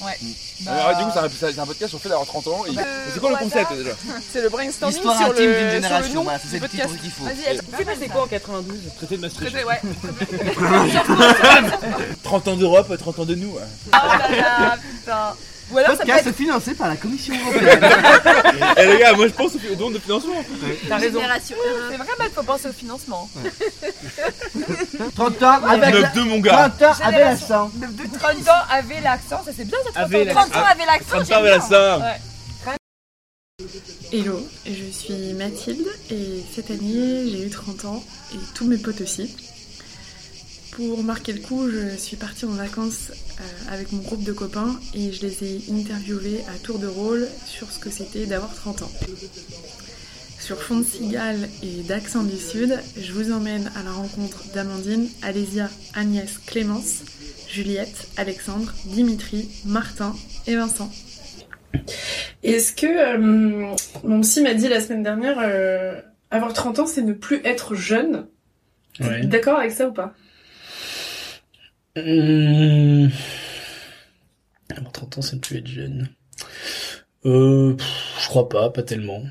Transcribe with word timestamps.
Ouais. 0.00 0.16
Bah, 0.60 0.72
Alors, 0.72 0.98
du 0.98 1.04
coup, 1.04 1.10
c'est 1.12 1.18
un, 1.46 1.52
c'est 1.52 1.58
un 1.58 1.66
podcast 1.66 1.88
sur 1.88 1.98
le 1.98 2.02
fait 2.02 2.08
d'avoir 2.08 2.26
30 2.26 2.46
ans. 2.48 2.64
Et... 2.66 2.72
Bah, 2.72 2.82
c'est 3.12 3.20
quoi 3.20 3.30
le 3.30 3.36
concept 3.36 3.72
déjà? 3.72 3.90
C'est 4.32 4.42
le 4.42 4.48
brainstorming 4.48 4.96
Histoire 4.96 5.16
sur 5.16 5.26
intime 5.30 5.44
le, 5.46 5.52
d'une 5.52 5.58
sur 5.58 5.66
le 5.66 5.70
génération, 5.82 6.22
voilà, 6.22 6.38
c'est 6.38 6.48
cette 6.48 6.62
petite 6.62 7.00
qu'il 7.00 7.10
faut. 7.10 7.24
Vas-y, 7.24 7.44
elle- 7.46 7.60
Tu 7.78 7.84
passé 7.84 8.08
quoi 8.08 8.22
en 8.22 8.26
92 8.26 8.78
Traité 8.96 9.16
de 9.16 9.20
Maastricht. 9.22 9.52
Traité, 9.52 9.66
ouais. 9.66 9.80
30 12.22 12.48
ans 12.48 12.56
d'Europe, 12.56 12.92
30 12.98 13.18
ans 13.20 13.24
de 13.24 13.34
nous. 13.34 13.54
Oh 13.56 13.60
là 13.92 14.18
là, 14.36 14.76
putain. 14.76 15.34
Ou 15.70 15.78
alors 15.78 15.90
ça 15.90 15.96
peut 15.98 16.06
Podcast 16.06 16.26
être 16.28 16.34
financé 16.36 16.74
par 16.74 16.88
la 16.88 16.96
Commission 16.96 17.34
européenne. 17.46 17.80
Eh 18.78 18.86
les 18.86 18.98
gars, 18.98 19.12
moi 19.12 19.26
je 19.28 19.32
pense 19.34 19.52
au 19.54 19.74
don 19.74 19.90
de 19.90 19.98
financement. 19.98 20.42
T'as 20.88 20.96
raison. 20.96 21.20
Génération 21.20 21.56
C'est 21.90 21.96
vrai, 21.96 22.06
il 22.24 22.30
faut 22.34 22.42
penser 22.42 22.68
au 22.68 22.72
financement. 22.72 23.28
30 25.14 25.42
ans 25.42 25.50
avec 25.66 25.94
la... 25.94 26.08
9-2 26.10 26.20
mon 26.24 26.38
gars. 26.38 26.70
30 26.78 26.82
ans 26.82 26.94
avec 27.04 27.20
l'accent. 27.20 27.70
De 27.74 28.18
30 28.18 28.48
ans 28.48 28.62
avait 28.70 29.00
l'accent, 29.02 29.42
ça 29.44 29.50
c'est 29.56 29.64
bien 29.66 29.78
ça 29.84 29.90
30 29.92 30.04
Avait 30.04 30.30
ans. 30.30 30.34
30 30.34 30.48
l'accent. 30.48 30.60
ans 30.60 30.64
avait 30.72 30.86
l'accent. 30.86 31.16
30 31.18 31.32
ans 31.32 31.36
avec 31.36 31.50
l'accent. 31.52 32.00
Ouais. 32.00 32.16
Hello, 34.12 34.40
je 34.64 34.90
suis 34.90 35.34
Mathilde 35.34 35.86
et 36.10 36.42
cette 36.54 36.70
année 36.70 37.24
j'ai 37.30 37.42
eu 37.46 37.50
30 37.50 37.84
ans 37.84 38.02
et 38.32 38.38
tous 38.54 38.66
mes 38.66 38.78
potes 38.78 39.00
aussi. 39.02 39.36
Pour 40.78 41.02
marquer 41.02 41.32
le 41.32 41.40
coup, 41.40 41.68
je 41.68 41.96
suis 41.96 42.16
partie 42.16 42.44
en 42.44 42.50
vacances 42.50 43.10
euh, 43.10 43.74
avec 43.74 43.90
mon 43.90 43.98
groupe 43.98 44.22
de 44.22 44.32
copains 44.32 44.78
et 44.94 45.10
je 45.10 45.22
les 45.22 45.42
ai 45.42 45.60
interviewés 45.72 46.38
à 46.54 46.56
tour 46.56 46.78
de 46.78 46.86
rôle 46.86 47.26
sur 47.46 47.68
ce 47.72 47.80
que 47.80 47.90
c'était 47.90 48.26
d'avoir 48.26 48.54
30 48.54 48.82
ans. 48.82 48.90
Sur 50.38 50.62
fond 50.62 50.78
de 50.78 50.84
cigale 50.84 51.48
et 51.64 51.82
d'accent 51.82 52.22
du 52.22 52.36
sud, 52.36 52.78
je 52.96 53.12
vous 53.12 53.32
emmène 53.32 53.72
à 53.74 53.82
la 53.82 53.90
rencontre 53.90 54.44
d'Amandine, 54.54 55.08
Alésia, 55.22 55.68
Agnès, 55.94 56.38
Clémence, 56.46 57.02
Juliette, 57.48 58.06
Alexandre, 58.16 58.72
Dimitri, 58.84 59.48
Martin 59.64 60.14
et 60.46 60.54
Vincent. 60.54 60.92
Est-ce 62.44 62.72
que 62.72 62.86
euh, 62.86 63.74
mon 64.04 64.20
psy 64.20 64.42
m'a 64.42 64.54
dit 64.54 64.68
la 64.68 64.80
semaine 64.80 65.02
dernière, 65.02 65.38
euh, 65.40 66.00
avoir 66.30 66.52
30 66.52 66.78
ans, 66.78 66.86
c'est 66.86 67.02
ne 67.02 67.14
plus 67.14 67.40
être 67.42 67.74
jeune? 67.74 68.28
Ouais. 69.00 69.26
D'accord 69.26 69.58
avec 69.58 69.72
ça 69.72 69.88
ou 69.88 69.92
pas? 69.92 70.14
Hum... 72.06 73.10
Avoir 74.76 74.92
30 74.92 75.18
ans, 75.18 75.22
c'est 75.22 75.36
ne 75.36 75.40
plus 75.40 75.58
être 75.58 75.66
jeune. 75.66 76.08
Euh, 77.24 77.76
je 78.20 78.28
crois 78.28 78.48
pas, 78.48 78.70
pas 78.70 78.82
tellement. 78.82 79.22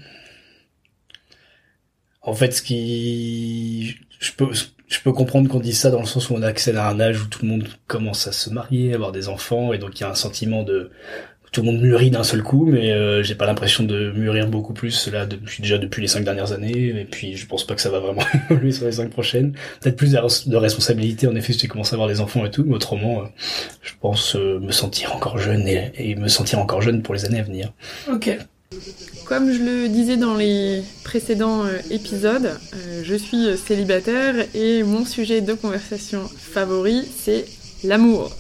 En 2.21 2.33
fait, 2.33 2.51
ce 2.51 2.61
qui, 2.61 3.97
je 4.19 4.31
peux, 4.33 4.49
je 4.88 4.99
peux 5.01 5.13
comprendre 5.13 5.49
qu'on 5.49 5.59
dise 5.59 5.79
ça 5.79 5.89
dans 5.89 5.99
le 5.99 6.05
sens 6.05 6.29
où 6.29 6.33
on 6.33 6.41
accède 6.41 6.75
à 6.75 6.89
un 6.89 6.99
âge 6.99 7.21
où 7.21 7.27
tout 7.27 7.43
le 7.43 7.49
monde 7.49 7.67
commence 7.88 8.27
à 8.27 8.31
se 8.31 8.49
marier, 8.49 8.93
avoir 8.93 9.11
des 9.11 9.29
enfants, 9.29 9.73
et 9.73 9.77
donc 9.77 9.99
il 9.99 10.01
y 10.01 10.05
a 10.05 10.09
un 10.09 10.15
sentiment 10.15 10.63
de, 10.63 10.91
tout 11.58 11.63
le 11.63 11.72
monde 11.72 11.81
mûrit 11.81 12.11
d'un 12.11 12.23
seul 12.23 12.44
coup, 12.44 12.67
mais 12.67 12.91
euh, 12.91 13.23
j'ai 13.23 13.33
pas 13.33 13.47
l'impression 13.47 13.83
de 13.83 14.11
mûrir 14.11 14.47
beaucoup 14.47 14.73
plus 14.73 15.08
là 15.11 15.25
depuis 15.25 15.63
déjà 15.63 15.80
depuis 15.80 16.03
les 16.03 16.08
cinq 16.08 16.23
dernières 16.23 16.52
années, 16.52 16.89
et 16.89 17.03
puis 17.03 17.36
je 17.36 17.47
pense 17.47 17.66
pas 17.66 17.73
que 17.73 17.81
ça 17.81 17.89
va 17.89 18.00
vraiment 18.00 18.22
évoluer 18.52 18.72
sur 18.72 18.86
les 18.86 18.91
cinq 18.91 19.09
prochaines. 19.09 19.53
Peut-être 19.81 19.95
plus 19.95 20.11
de 20.11 20.17
res- 20.17 20.47
de 20.47 20.55
responsabilité 20.55 21.25
en 21.25 21.35
effet 21.35 21.53
si 21.53 21.58
tu 21.58 21.67
commences 21.67 21.94
à 21.94 21.95
avoir 21.95 22.09
des 22.09 22.22
enfants 22.22 22.45
et 22.45 22.52
tout, 22.52 22.63
mais 22.63 22.75
autrement, 22.75 23.22
euh, 23.22 23.25
je 23.81 23.91
pense 24.00 24.35
euh, 24.35 24.59
me 24.59 24.72
sentir 24.72 25.16
encore 25.16 25.39
jeune 25.39 25.67
et, 25.67 26.13
me 26.13 26.28
sentir 26.28 26.59
encore 26.59 26.83
jeune 26.83 27.02
pour 27.02 27.16
les 27.16 27.25
années 27.25 27.39
à 27.39 27.44
venir. 27.44 27.73
Ok. 28.08 28.38
Comme 29.25 29.52
je 29.52 29.58
le 29.63 29.89
disais 29.89 30.17
dans 30.17 30.35
les 30.35 30.83
précédents 31.03 31.63
épisodes, 31.89 32.52
je 33.02 33.16
suis 33.16 33.58
célibataire 33.58 34.35
et 34.53 34.83
mon 34.83 35.05
sujet 35.05 35.41
de 35.41 35.53
conversation 35.53 36.22
favori, 36.38 37.03
c'est 37.17 37.45
l'amour. 37.83 38.31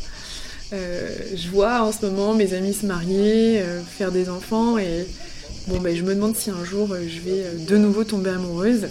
Euh, 0.73 1.09
je 1.33 1.49
vois 1.49 1.81
en 1.81 1.91
ce 1.91 2.05
moment 2.05 2.33
mes 2.33 2.53
amis 2.53 2.73
se 2.73 2.85
marier, 2.85 3.61
euh, 3.61 3.81
faire 3.81 4.11
des 4.11 4.27
enfants 4.29 4.77
et 4.77 5.05
bon 5.67 5.79
ben 5.79 5.95
je 5.95 6.03
me 6.03 6.13
demande 6.13 6.35
si 6.35 6.49
un 6.49 6.65
jour 6.65 6.91
euh, 6.91 7.03
je 7.07 7.21
vais 7.21 7.43
euh, 7.45 7.53
de 7.67 7.77
nouveau 7.77 8.03
tomber 8.03 8.31
amoureuse. 8.31 8.87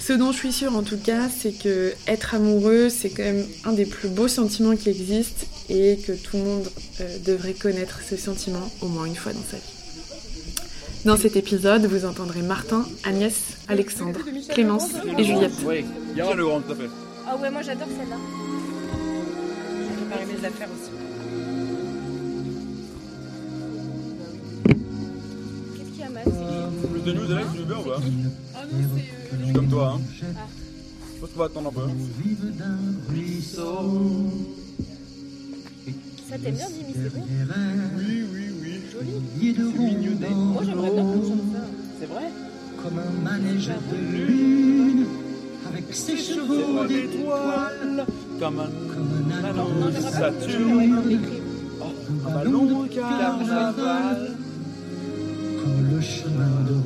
Ce 0.00 0.12
dont 0.14 0.32
je 0.32 0.38
suis 0.38 0.52
sûre 0.52 0.74
en 0.74 0.82
tout 0.82 0.96
cas, 0.96 1.28
c'est 1.28 1.52
que 1.52 1.92
être 2.06 2.34
amoureux, 2.34 2.88
c'est 2.88 3.10
quand 3.10 3.22
même 3.24 3.44
un 3.64 3.72
des 3.72 3.84
plus 3.84 4.08
beaux 4.08 4.26
sentiments 4.26 4.74
qui 4.74 4.88
existent 4.88 5.44
et 5.68 5.98
que 5.98 6.12
tout 6.12 6.38
le 6.38 6.42
monde 6.44 6.68
euh, 7.00 7.18
devrait 7.24 7.52
connaître 7.52 8.00
ce 8.08 8.16
sentiment 8.16 8.72
au 8.80 8.88
moins 8.88 9.04
une 9.04 9.16
fois 9.16 9.32
dans 9.32 9.44
sa 9.48 9.58
vie. 9.58 9.62
Dans 11.04 11.16
cet 11.16 11.36
épisode, 11.36 11.84
vous 11.86 12.04
entendrez 12.04 12.42
Martin, 12.42 12.84
Agnès, 13.04 13.34
Alexandre, 13.68 14.20
Clémence 14.48 14.90
et 15.18 15.22
Juliette. 15.24 15.52
Oui, 15.64 15.84
Yara 16.16 16.34
le 16.34 16.44
grand, 16.44 16.60
tout 16.62 16.74
fait. 16.74 16.88
Ah 17.28 17.36
ouais, 17.36 17.50
moi 17.50 17.62
j'adore 17.62 17.86
celle-là. 17.88 18.16
Mes 20.08 20.44
affaires 20.46 20.68
aussi. 20.72 20.90
Qu'est-ce 25.76 25.90
qu'il 25.90 26.00
y 26.00 26.02
a, 26.02 26.08
Max 26.08 26.26
Plus 26.90 27.02
de 27.02 27.12
news, 27.12 27.30
Alex, 27.32 27.48
tu 27.52 27.58
veux 27.58 27.64
bien 27.64 27.78
ou 27.78 27.82
pas? 27.82 28.00
Ah 28.54 28.64
non, 28.64 28.78
c'est. 28.96 29.38
Je 29.38 29.44
suis 29.44 29.52
comme 29.52 29.68
toi, 29.68 29.96
hein. 29.96 30.00
Je 30.20 31.20
pense 31.20 31.30
qu'on 31.30 31.38
va 31.38 31.44
attendre 31.46 31.68
un 31.68 31.72
peu. 31.72 31.80
Ça 36.28 36.36
t'aime 36.38 36.54
bien, 36.54 36.68
Jimmy, 36.68 36.92
c'est 36.94 37.12
bon? 37.14 37.24
Oui, 37.96 38.24
oui, 38.32 38.44
oui. 38.62 38.72
Joli. 38.92 39.12
Moi 40.30 40.62
j'aimerais 40.64 40.90
bien 40.90 41.04
ça. 41.04 41.10
C'est 42.00 42.06
vrai? 42.06 42.28
Comme 42.82 42.98
un 42.98 43.12
manège 43.22 43.68
de 43.68 43.96
lune, 44.16 45.06
avec 45.68 45.84
ses 45.94 46.16
chevaux 46.16 46.86
d'étoiles, 46.86 48.06
Comme 48.38 48.60
un, 48.60 48.70
Saturne. 50.10 51.20
Oh, 51.80 51.84
un 52.26 52.88
carnaval. 52.88 54.34
le 55.92 56.00
chemin 56.00 56.54
de 56.68 56.76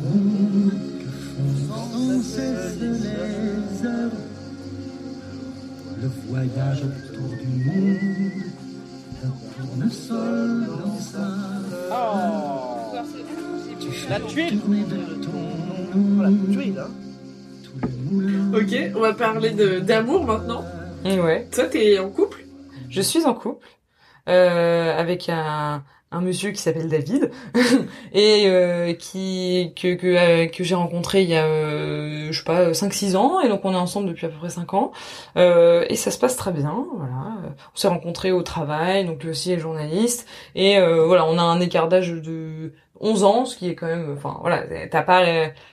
que 0.99 1.11
font 1.29 1.53
sans 1.69 2.23
cesse 2.23 2.79
les 2.81 3.87
heures. 3.87 4.11
Le 6.01 6.09
voyage 6.29 6.83
autour 6.83 7.31
du 7.39 7.47
monde, 7.65 8.43
un 9.25 9.33
tournesol 9.57 10.67
dans 10.67 10.99
sa 10.99 11.27
La 14.11 14.21
tuile 14.21 14.61
La 16.21 16.29
hein 16.83 16.91
Ok, 18.55 18.73
on 18.95 19.01
va 19.01 19.13
parler 19.15 19.51
d'amour 19.81 20.25
maintenant. 20.25 20.65
Ouais, 21.05 21.49
Toi, 21.51 21.65
t'es 21.65 21.99
en 21.99 22.11
couple? 22.11 22.41
Je 22.92 23.00
suis 23.00 23.25
en 23.25 23.34
couple 23.34 23.66
euh, 24.28 24.97
avec 24.98 25.28
un, 25.28 25.82
un 26.12 26.20
monsieur 26.20 26.50
qui 26.53 26.60
s'appelle 26.60 26.88
David 26.88 27.30
et 28.12 28.44
euh, 28.47 28.92
qui 28.92 29.72
que 29.75 29.94
que, 29.94 30.06
euh, 30.06 30.47
que 30.47 30.62
j'ai 30.62 30.75
rencontré 30.75 31.22
il 31.22 31.30
y 31.30 31.34
a 31.34 31.47
euh, 31.47 32.28
je 32.30 32.38
sais 32.38 32.44
pas 32.44 32.72
5 32.75 32.92
6 32.92 33.16
ans 33.16 33.41
et 33.41 33.48
donc 33.48 33.64
on 33.64 33.72
est 33.72 33.76
ensemble 33.76 34.08
depuis 34.08 34.26
à 34.26 34.28
peu 34.28 34.36
près 34.36 34.50
5 34.50 34.75
ans. 34.75 34.92
Euh, 35.36 35.84
et 35.88 35.97
ça 35.97 36.10
se 36.10 36.19
passe 36.19 36.36
très 36.36 36.53
bien 36.53 36.86
voilà. 36.97 37.36
On 37.75 37.76
s'est 37.76 37.88
rencontrés 37.88 38.30
au 38.32 38.42
travail 38.42 39.06
donc 39.06 39.22
lui 39.24 39.30
aussi 39.30 39.53
est 39.53 39.59
journaliste 39.59 40.28
et 40.54 40.78
euh, 40.78 41.06
voilà 41.06 41.24
on 41.26 41.38
a 41.38 41.42
un 41.42 41.60
écart 41.60 41.88
d'âge 41.88 42.10
de 42.12 42.72
11 43.00 43.25
ans 43.25 43.44
ce 43.44 43.56
qui 43.56 43.69
est 43.69 43.75
quand 43.75 43.86
même 43.86 44.14
enfin 44.16 44.38
voilà 44.41 44.64
t'as 44.88 45.03
pas 45.03 45.25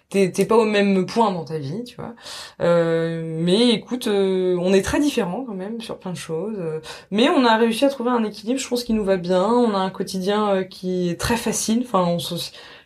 t'es 0.10 0.46
pas 0.46 0.58
au 0.58 0.66
même 0.66 1.06
point 1.06 1.32
dans 1.32 1.46
ta 1.46 1.60
vie 1.60 1.84
tu 1.84 1.96
vois 1.96 2.16
euh, 2.62 3.22
mais 3.40 3.70
écoute 3.70 4.08
euh, 4.08 4.58
on 4.60 4.74
est 4.74 4.82
très 4.82 5.00
différents 5.00 5.44
quand 5.46 5.54
même 5.54 5.82
sur 5.82 6.00
plein 6.00 6.12
de 6.12 6.18
choses 6.18 6.58
mais 7.12 7.30
on 7.30 7.46
a 7.46 7.58
réussi 7.58 7.86
à 7.86 7.90
trouver 7.90 8.12
un 8.12 8.24
équilibre, 8.24 8.60
je 8.60 8.68
pense 8.68 8.84
qui 8.84 8.94
nous 8.94 9.04
va 9.04 9.18
bien. 9.18 9.44
On 9.46 9.74
a 9.74 9.80
un 9.80 9.90
quotidien 9.90 10.50
euh, 10.50 10.64
qui 10.64 11.10
est 11.10 11.20
très 11.20 11.38
facile. 11.38 11.84
Enfin, 11.86 12.04
on 12.06 12.20
se, 12.20 12.36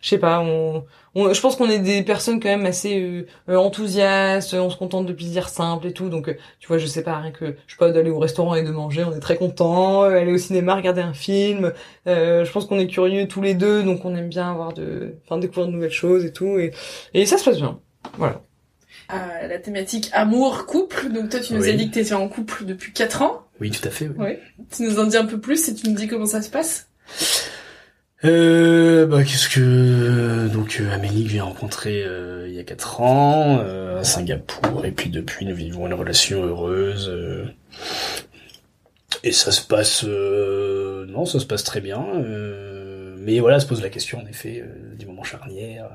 je 0.00 0.08
sais 0.08 0.18
pas, 0.18 0.40
on, 0.40 0.84
on- 1.14 1.32
je 1.32 1.40
pense 1.40 1.56
qu'on 1.56 1.68
est 1.70 1.78
des 1.78 2.02
personnes 2.02 2.40
quand 2.40 2.48
même 2.48 2.66
assez 2.66 3.00
euh, 3.00 3.26
euh, 3.48 3.56
enthousiastes. 3.56 4.54
On 4.54 4.70
se 4.70 4.76
contente 4.76 5.06
de 5.06 5.12
plaisirs 5.12 5.48
simples 5.48 5.86
et 5.86 5.92
tout. 5.92 6.08
Donc, 6.08 6.28
euh, 6.28 6.34
tu 6.60 6.68
vois, 6.68 6.78
je 6.78 6.86
sais 6.86 7.02
pas, 7.02 7.18
rien 7.18 7.30
que, 7.30 7.54
je 7.66 7.72
sais 7.72 7.78
pas, 7.78 7.90
d'aller 7.90 8.10
au 8.10 8.18
restaurant 8.18 8.54
et 8.54 8.62
de 8.62 8.70
manger, 8.70 9.04
on 9.04 9.14
est 9.14 9.20
très 9.20 9.36
content. 9.36 10.02
aller 10.02 10.32
au 10.32 10.38
cinéma, 10.38 10.74
regarder 10.74 11.00
un 11.02 11.14
film. 11.14 11.72
Euh, 12.06 12.44
je 12.44 12.50
pense 12.52 12.66
qu'on 12.66 12.78
est 12.78 12.86
curieux 12.88 13.26
tous 13.28 13.42
les 13.42 13.54
deux, 13.54 13.82
donc 13.82 14.04
on 14.04 14.14
aime 14.16 14.28
bien 14.28 14.50
avoir 14.50 14.72
de, 14.72 15.14
enfin, 15.24 15.38
découvrir 15.38 15.66
de 15.66 15.72
nouvelles 15.72 15.90
choses 15.90 16.24
et 16.24 16.32
tout. 16.32 16.58
Et, 16.58 16.72
et 17.14 17.26
ça 17.26 17.38
se 17.38 17.44
passe 17.44 17.56
bien. 17.56 17.78
Voilà. 18.18 18.40
à 19.08 19.46
la 19.46 19.58
thématique 19.58 20.10
amour, 20.12 20.66
couple. 20.66 21.10
Donc 21.12 21.28
toi, 21.30 21.40
tu 21.40 21.54
nous 21.54 21.62
Oui. 21.62 21.70
as 21.70 21.72
dit 21.74 21.88
que 21.90 21.94
t'étais 21.94 22.14
en 22.14 22.28
couple 22.28 22.64
depuis 22.64 22.92
4 22.92 23.22
ans. 23.22 23.42
Oui, 23.60 23.70
tout 23.70 23.86
à 23.86 23.90
fait. 23.90 24.08
oui. 24.08 24.14
Ouais. 24.24 24.40
Tu 24.74 24.82
nous 24.82 24.98
en 24.98 25.04
dis 25.04 25.16
un 25.16 25.26
peu 25.26 25.38
plus 25.38 25.68
et 25.68 25.74
tu 25.74 25.88
nous 25.88 25.94
dis 25.94 26.08
comment 26.08 26.26
ça 26.26 26.42
se 26.42 26.50
passe? 26.50 26.88
Euh, 28.24 29.06
bah 29.06 29.22
qu'est-ce 29.22 29.50
que 29.50 30.48
donc 30.48 30.78
euh, 30.80 30.90
Amélie 30.90 31.24
que 31.24 31.30
j'ai 31.30 31.40
rencontrée 31.42 32.02
euh, 32.04 32.48
il 32.48 32.54
y 32.54 32.58
a 32.58 32.64
quatre 32.64 33.02
ans 33.02 33.58
à 33.58 34.02
Singapour 34.02 34.86
et 34.86 34.92
puis 34.92 35.10
depuis 35.10 35.44
nous 35.44 35.54
vivons 35.54 35.86
une 35.86 35.92
relation 35.92 36.42
heureuse 36.42 37.14
et 39.22 39.32
ça 39.32 39.52
se 39.52 39.60
passe 39.60 40.04
non 40.04 41.26
ça 41.26 41.38
se 41.38 41.44
passe 41.44 41.64
très 41.64 41.82
bien 41.82 42.02
mais 43.18 43.40
voilà 43.40 43.60
se 43.60 43.66
pose 43.66 43.82
la 43.82 43.90
question 43.90 44.20
en 44.20 44.26
effet 44.26 44.64
du 44.98 45.04
moment 45.04 45.24
charnière 45.24 45.90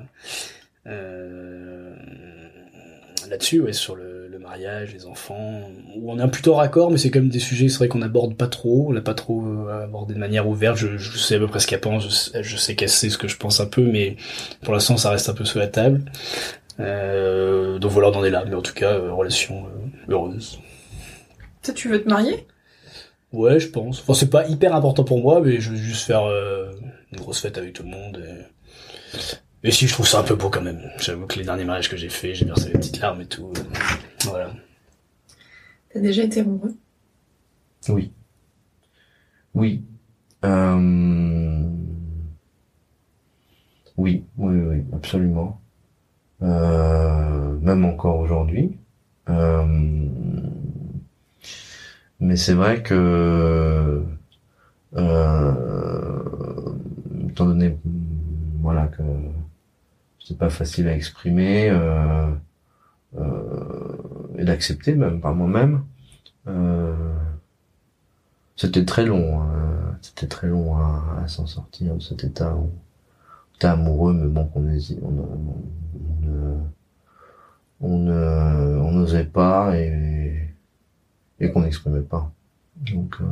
là-dessus 3.28 3.60
ouais 3.62 3.74
sur 3.74 3.96
le 3.96 4.09
mariage, 4.50 4.94
les 4.94 5.06
enfants, 5.06 5.62
où 5.96 6.12
on 6.12 6.20
est 6.20 6.28
plutôt 6.28 6.56
raccord, 6.56 6.90
mais 6.90 6.98
c'est 6.98 7.12
quand 7.12 7.20
même 7.20 7.30
des 7.30 7.40
sujets, 7.40 7.70
c'est 7.70 7.78
vrai 7.78 7.88
qu'on 7.88 8.02
aborde 8.02 8.36
pas 8.36 8.48
trop, 8.48 8.88
on 8.90 8.92
l'a 8.92 9.02
pas 9.02 9.14
trop 9.14 9.46
euh, 9.46 9.84
abordé 9.84 10.16
de 10.16 10.20
manière 10.20 10.48
ouverte. 10.48 10.78
Je, 10.78 10.98
je 10.98 11.18
sais 11.18 11.36
à 11.36 11.40
peu 11.40 11.48
près 11.48 11.60
ce 11.60 11.68
qu'elle 11.68 11.82
pense, 11.82 12.04
je 12.04 12.10
sais, 12.10 12.44
je 12.44 12.58
sais 12.58 12.76
qu'elle 12.76 12.90
sait 12.90 13.10
ce 13.10 13.18
que 13.18 13.28
je 13.28 13.38
pense 13.38 13.60
un 13.60 13.68
peu, 13.68 13.84
mais 13.84 14.18
pour 14.64 14.74
l'instant, 14.74 14.98
ça 14.98 15.12
reste 15.12 15.30
un 15.30 15.34
peu 15.34 15.46
sous 15.46 15.60
la 15.60 15.68
table. 15.68 16.04
Euh, 16.80 17.78
donc 17.78 17.92
voilà, 17.92 18.10
on 18.10 18.16
en 18.16 18.24
est 18.24 18.30
là, 18.30 18.44
mais 18.48 18.56
en 18.56 18.62
tout 18.62 18.74
cas, 18.74 18.94
euh, 18.94 19.14
relation 19.14 19.66
euh, 19.66 20.14
heureuse. 20.14 20.60
Toi, 21.62 21.74
tu 21.74 21.90
veux 21.90 22.02
te 22.02 22.10
marier? 22.10 22.48
Ouais, 23.32 23.60
je 23.60 23.68
pense. 23.68 24.02
Enfin, 24.02 24.14
c'est 24.14 24.30
pas 24.30 24.48
hyper 24.48 24.74
important 24.74 25.04
pour 25.04 25.20
moi, 25.20 25.42
mais 25.42 25.60
je 25.60 25.72
veux 25.72 25.78
juste 25.78 26.08
faire 26.08 26.24
une 27.12 27.20
grosse 27.20 27.42
fête 27.42 27.58
avec 27.60 27.74
tout 27.74 27.84
le 27.84 27.90
monde. 27.90 28.24
Et... 28.26 29.68
et 29.68 29.72
si, 29.72 29.88
je 29.88 29.94
trouve 29.94 30.08
ça 30.08 30.20
un 30.20 30.24
peu 30.24 30.36
beau 30.36 30.50
quand 30.50 30.64
même. 30.64 30.82
J'avoue 30.98 31.28
que 31.28 31.38
les 31.38 31.46
derniers 31.46 31.66
mariages 31.66 31.90
que 31.90 31.98
j'ai 31.98 32.10
fait, 32.10 32.34
j'ai 32.34 32.46
versé 32.46 32.72
des 32.72 32.80
petites 32.80 33.00
larmes 33.00 33.22
et 33.22 33.28
tout. 33.28 33.54
Euh, 34.26 34.30
Voilà. 34.30 34.54
T'as 35.94 36.00
déjà 36.00 36.24
été 36.24 36.42
amoureux? 36.42 36.76
Oui. 37.88 38.12
Oui. 39.54 39.84
Euh... 40.46 41.64
Oui, 43.98 44.24
oui, 44.38 44.56
oui, 44.56 44.84
absolument. 44.94 45.60
Euh, 46.42 47.58
même 47.60 47.84
encore 47.86 48.20
aujourd'hui. 48.20 48.78
Euh... 49.30 49.66
Mais 52.22 52.36
c'est 52.36 52.54
vrai 52.54 52.84
que, 52.84 54.04
euh... 54.96 55.54
étant 57.30 57.46
donné, 57.46 57.78
voilà, 58.62 58.88
que 58.88 59.04
c'est 60.20 60.38
pas 60.38 60.50
facile 60.50 60.88
à 60.88 60.96
exprimer 60.96 61.70
euh... 61.70 62.32
et 64.40 64.46
d'accepter 64.46 64.96
même 64.96 65.20
par 65.20 65.36
moi-même. 65.36 65.84
Euh, 66.48 66.96
c'était 68.56 68.86
très 68.86 69.06
long, 69.06 69.42
hein. 69.42 69.98
c'était 70.02 70.28
très 70.28 70.48
long 70.48 70.78
à, 70.78 71.28
s'en 71.28 71.46
sortir 71.46 71.96
de 71.96 72.00
cet 72.00 72.24
état 72.24 72.56
où 72.56 72.72
t'es 73.60 73.68
amoureux, 73.68 74.14
mais 74.14 74.28
bon, 74.28 74.46
qu'on 74.46 74.68
hésite, 74.70 75.00
on, 77.82 77.98
n'osait 78.92 79.26
pas 79.26 79.78
et, 79.78 80.56
qu'on 81.54 81.62
n'exprimait 81.62 82.02
pas. 82.02 82.32
Donc, 82.78 83.18
euh, 83.22 83.26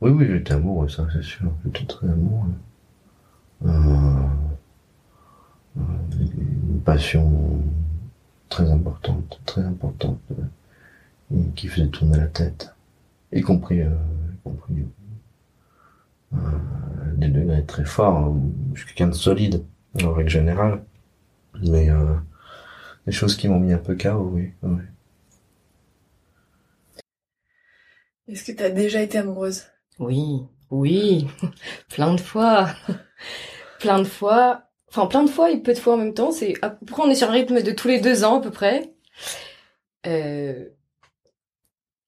oui, 0.00 0.10
oui, 0.10 0.26
j'étais 0.28 0.52
amoureux, 0.52 0.88
ça, 0.88 1.06
c'est 1.12 1.22
sûr, 1.22 1.50
j'étais 1.64 1.86
très 1.86 2.08
amoureux. 2.08 2.50
Euh, 3.64 4.28
une 5.76 6.80
passion 6.84 7.60
très 8.48 8.70
importante, 8.70 9.40
très 9.46 9.62
importante, 9.62 10.20
euh, 10.32 10.44
et 11.36 11.50
qui 11.56 11.68
faisait 11.68 11.88
tourner 11.88 12.18
la 12.18 12.26
tête, 12.28 12.74
y 13.32 13.40
compris, 13.42 13.82
euh, 13.82 13.90
y 14.34 14.36
compris 14.44 14.84
euh, 16.34 16.36
des 17.16 17.28
degrés 17.28 17.64
très 17.64 17.84
forts. 17.84 18.16
hein. 18.16 18.40
Je 18.74 18.80
suis 18.80 18.88
quelqu'un 18.88 19.08
de 19.08 19.14
solide, 19.14 19.64
en 20.02 20.12
règle 20.12 20.30
générale, 20.30 20.84
mais 21.62 21.90
euh, 21.90 22.14
des 23.06 23.12
choses 23.12 23.36
qui 23.36 23.48
m'ont 23.48 23.60
mis 23.60 23.72
un 23.72 23.78
peu 23.78 23.96
KO, 23.96 24.30
oui. 24.34 24.52
oui. 24.62 24.82
Est-ce 28.28 28.44
que 28.44 28.52
t'as 28.56 28.70
déjà 28.70 29.02
été 29.02 29.18
amoureuse? 29.18 29.64
Oui, 29.98 30.42
oui, 30.70 31.26
plein 31.88 32.14
de 32.14 32.20
fois, 32.20 32.68
plein 33.80 33.98
de 33.98 34.04
fois, 34.04 34.65
enfin 34.88 35.06
plein 35.06 35.22
de 35.24 35.30
fois 35.30 35.50
et 35.50 35.58
peu 35.58 35.72
de 35.74 35.78
fois 35.78 35.94
en 35.94 35.98
même 35.98 36.14
temps. 36.14 36.32
C'est 36.32 36.54
à 36.62 36.70
peu 36.70 36.86
près 36.86 37.02
on 37.02 37.10
est 37.10 37.14
sur 37.14 37.28
un 37.30 37.32
rythme 37.32 37.62
de 37.62 37.70
tous 37.72 37.88
les 37.88 38.00
deux 38.00 38.24
ans 38.24 38.38
à 38.38 38.42
peu 38.42 38.50
près? 38.50 38.92
Euh, 40.06 40.70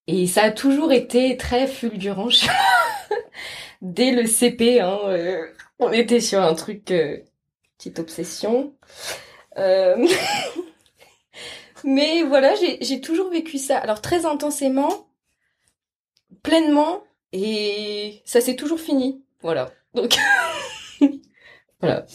Et 0.08 0.26
ça 0.26 0.42
a 0.44 0.50
toujours 0.50 0.92
été 0.92 1.36
très 1.36 1.66
fulgurant. 1.68 2.28
Dès 3.82 4.10
le 4.12 4.26
CP, 4.26 4.80
hein, 4.80 4.98
euh, 5.06 5.46
on 5.78 5.92
était 5.92 6.20
sur 6.20 6.40
un 6.40 6.54
truc, 6.54 6.90
euh, 6.90 7.18
petite 7.78 7.98
obsession. 7.98 8.74
Euh, 9.58 10.06
Mais 11.84 12.22
voilà, 12.22 12.54
j'ai 12.80 13.00
toujours 13.00 13.30
vécu 13.30 13.58
ça. 13.58 13.78
Alors 13.78 14.00
très 14.00 14.26
intensément, 14.26 15.08
pleinement, 16.42 17.04
et 17.32 18.22
ça 18.24 18.40
s'est 18.40 18.56
toujours 18.56 18.80
fini. 18.80 19.24
Voilà. 19.42 19.70
Donc 19.94 20.16
voilà. 21.80 22.06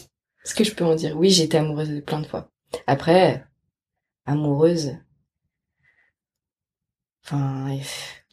Ce 0.44 0.54
que 0.54 0.64
je 0.64 0.74
peux 0.74 0.84
en 0.84 0.94
dire. 0.94 1.16
Oui, 1.16 1.30
j'ai 1.30 1.44
été 1.44 1.56
amoureuse 1.56 2.02
plein 2.04 2.20
de 2.20 2.26
fois. 2.26 2.50
Après, 2.86 3.46
amoureuse, 4.26 4.96
enfin, 7.24 7.78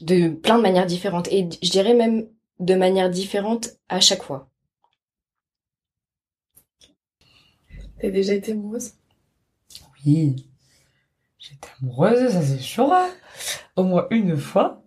de 0.01 0.29
plein 0.29 0.57
de 0.57 0.61
manières 0.61 0.85
différentes. 0.85 1.27
Et 1.29 1.49
je 1.61 1.69
dirais 1.69 1.93
même 1.93 2.27
de 2.59 2.75
manière 2.75 3.09
différente 3.09 3.69
à 3.89 3.99
chaque 3.99 4.23
fois. 4.23 4.49
T'as 7.99 8.09
déjà 8.09 8.33
été 8.33 8.51
amoureuse? 8.51 8.93
Oui. 10.05 10.49
J'étais 11.37 11.69
amoureuse, 11.81 12.33
ça 12.33 12.41
c'est 12.41 12.59
sûr. 12.59 12.93
Au 13.75 13.83
moins 13.83 14.07
une 14.09 14.37
fois. 14.37 14.83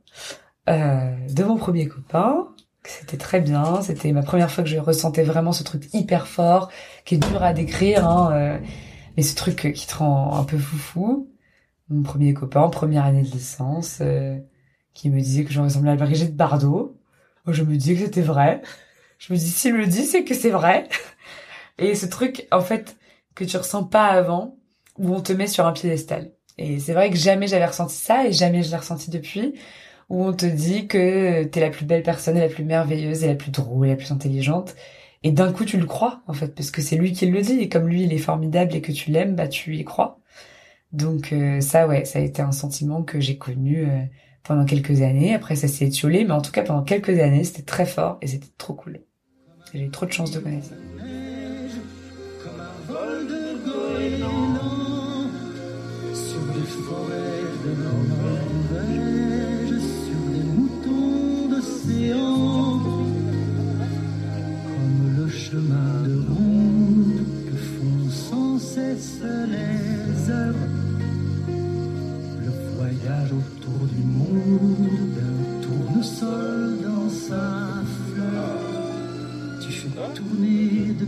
Euh, 0.68 1.28
de 1.28 1.44
mon 1.44 1.56
premier 1.56 1.88
copain. 1.88 2.54
C'était 2.86 3.16
très 3.16 3.40
bien. 3.40 3.82
C'était 3.82 4.12
ma 4.12 4.22
première 4.22 4.50
fois 4.50 4.62
que 4.64 4.70
je 4.70 4.78
ressentais 4.78 5.22
vraiment 5.22 5.52
ce 5.52 5.62
truc 5.62 5.88
hyper 5.92 6.26
fort, 6.26 6.70
qui 7.04 7.16
est 7.16 7.18
dur 7.18 7.42
à 7.42 7.52
décrire, 7.52 8.06
hein, 8.06 8.32
euh, 8.32 8.58
mais 9.16 9.22
ce 9.22 9.34
truc 9.34 9.72
qui 9.74 9.86
te 9.86 9.96
rend 9.96 10.38
un 10.38 10.44
peu 10.44 10.58
foufou. 10.58 11.30
Mon 11.88 12.02
premier 12.02 12.34
copain, 12.34 12.68
première 12.68 13.04
année 13.04 13.22
de 13.22 13.30
licence, 13.30 13.98
euh, 14.00 14.38
qui 14.94 15.10
me 15.10 15.20
disait 15.20 15.44
que 15.44 15.52
je 15.52 15.60
ressemblais 15.60 15.90
à 15.92 15.96
Brigitte 15.96 16.36
Bardot. 16.36 16.98
Moi, 17.46 17.54
je 17.54 17.62
me 17.62 17.76
disais 17.76 17.94
que 17.94 18.00
c'était 18.00 18.22
vrai. 18.22 18.62
Je 19.18 19.32
me 19.32 19.38
dis, 19.38 19.50
s'il 19.50 19.74
me 19.74 19.78
le 19.78 19.86
dit, 19.86 20.04
c'est 20.04 20.24
que 20.24 20.34
c'est 20.34 20.50
vrai. 20.50 20.88
Et 21.78 21.94
ce 21.94 22.06
truc, 22.06 22.46
en 22.52 22.60
fait, 22.60 22.96
que 23.34 23.44
tu 23.44 23.56
ressens 23.56 23.84
pas 23.84 24.06
avant, 24.06 24.56
où 24.98 25.14
on 25.14 25.20
te 25.20 25.32
met 25.32 25.46
sur 25.46 25.66
un 25.66 25.72
piédestal. 25.72 26.32
Et 26.58 26.78
c'est 26.78 26.92
vrai 26.92 27.10
que 27.10 27.16
jamais 27.16 27.46
j'avais 27.46 27.66
ressenti 27.66 27.96
ça, 27.96 28.26
et 28.26 28.32
jamais 28.32 28.62
je 28.62 28.70
l'ai 28.70 28.76
ressenti 28.76 29.10
depuis, 29.10 29.54
où 30.08 30.24
on 30.24 30.32
te 30.32 30.46
dit 30.46 30.86
que 30.86 31.44
t'es 31.44 31.60
la 31.60 31.70
plus 31.70 31.84
belle 31.86 32.02
personne, 32.02 32.36
et 32.36 32.40
la 32.40 32.48
plus 32.48 32.64
merveilleuse, 32.64 33.24
et 33.24 33.28
la 33.28 33.34
plus 33.34 33.50
drôle, 33.50 33.86
et 33.86 33.90
la 33.90 33.96
plus 33.96 34.12
intelligente. 34.12 34.74
Et 35.22 35.32
d'un 35.32 35.52
coup, 35.52 35.64
tu 35.64 35.78
le 35.78 35.86
crois, 35.86 36.22
en 36.26 36.34
fait, 36.34 36.54
parce 36.54 36.70
que 36.70 36.82
c'est 36.82 36.96
lui 36.96 37.12
qui 37.12 37.26
le 37.26 37.40
dit, 37.40 37.58
et 37.60 37.68
comme 37.68 37.88
lui, 37.88 38.02
il 38.04 38.12
est 38.12 38.18
formidable 38.18 38.74
et 38.74 38.82
que 38.82 38.92
tu 38.92 39.10
l'aimes, 39.10 39.34
bah, 39.34 39.48
tu 39.48 39.76
y 39.76 39.84
crois. 39.84 40.20
Donc, 40.92 41.32
euh, 41.32 41.60
ça, 41.60 41.88
ouais, 41.88 42.04
ça 42.04 42.18
a 42.20 42.22
été 42.22 42.42
un 42.42 42.52
sentiment 42.52 43.02
que 43.02 43.20
j'ai 43.20 43.38
connu 43.38 43.86
euh, 43.86 44.02
pendant 44.44 44.64
quelques 44.66 45.02
années. 45.02 45.34
Après, 45.34 45.56
ça 45.56 45.68
s'est 45.68 45.86
étiolé, 45.86 46.24
mais 46.24 46.32
en 46.32 46.42
tout 46.42 46.52
cas, 46.52 46.62
pendant 46.62 46.82
quelques 46.82 47.18
années, 47.20 47.44
c'était 47.44 47.62
très 47.62 47.86
fort, 47.86 48.18
et 48.22 48.26
c'était 48.26 48.52
trop 48.58 48.74
cool. 48.74 49.00
J'ai 49.72 49.80
eu 49.80 49.90
trop 49.90 50.06
de 50.06 50.12
chance 50.12 50.30
de 50.30 50.40
connaître 50.40 50.66
ça. 50.66 50.74
Sur 60.14 60.24
des 60.30 60.44
moutons 60.56 61.48
d'océan, 61.48 62.78
comme 64.68 65.00
le 65.18 65.28
chemin 65.28 65.92
de 66.08 66.16
ronde 66.34 67.20
que 67.48 67.56
font 67.56 68.10
sans 68.10 68.58
cesse 68.58 69.20
les 69.54 70.30
heures. 70.30 70.64
Le 72.46 72.52
voyage 72.76 73.32
autour 73.40 73.80
du 73.94 74.02
monde 74.04 75.14
d'un 75.16 75.40
tournesol 75.64 76.78
dans 76.88 77.08
sa 77.08 77.82
fleur. 78.06 78.58
Tu 79.62 79.72
fais 79.72 79.88
tourner 80.14 80.94
de 81.00 81.06